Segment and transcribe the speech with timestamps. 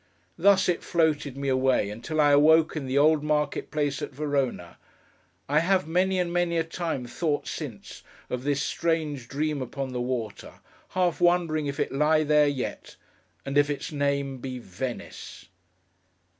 [0.39, 4.79] Thus it floated me away, until I awoke in the old market place at Verona.
[5.47, 10.01] I have, many and many a time, thought since, of this strange Dream upon the
[10.01, 10.53] water:
[10.97, 12.95] half wondering if it lie there yet,
[13.45, 15.49] and if its name be VENICE.